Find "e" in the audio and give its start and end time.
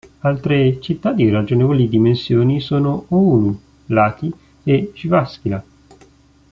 4.63-4.89